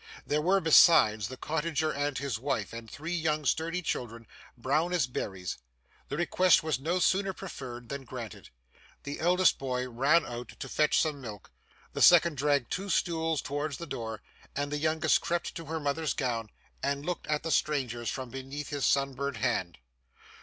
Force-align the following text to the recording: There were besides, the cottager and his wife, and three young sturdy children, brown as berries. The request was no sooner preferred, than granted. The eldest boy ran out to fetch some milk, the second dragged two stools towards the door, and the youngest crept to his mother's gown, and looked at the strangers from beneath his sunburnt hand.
There 0.25 0.41
were 0.41 0.59
besides, 0.59 1.27
the 1.27 1.37
cottager 1.37 1.91
and 1.91 2.17
his 2.17 2.39
wife, 2.39 2.73
and 2.73 2.89
three 2.89 3.13
young 3.13 3.45
sturdy 3.45 3.83
children, 3.83 4.25
brown 4.57 4.93
as 4.93 5.05
berries. 5.05 5.59
The 6.09 6.17
request 6.17 6.63
was 6.63 6.79
no 6.79 6.97
sooner 6.97 7.33
preferred, 7.33 7.89
than 7.89 8.05
granted. 8.05 8.49
The 9.03 9.19
eldest 9.19 9.59
boy 9.59 9.87
ran 9.87 10.25
out 10.25 10.59
to 10.59 10.67
fetch 10.67 10.99
some 10.99 11.21
milk, 11.21 11.51
the 11.93 12.01
second 12.01 12.35
dragged 12.37 12.71
two 12.71 12.89
stools 12.89 13.43
towards 13.43 13.77
the 13.77 13.85
door, 13.85 14.23
and 14.55 14.71
the 14.71 14.79
youngest 14.79 15.21
crept 15.21 15.53
to 15.53 15.65
his 15.67 15.79
mother's 15.79 16.15
gown, 16.15 16.49
and 16.81 17.05
looked 17.05 17.27
at 17.27 17.43
the 17.43 17.51
strangers 17.51 18.09
from 18.09 18.31
beneath 18.31 18.69
his 18.69 18.87
sunburnt 18.87 19.37
hand. 19.37 19.77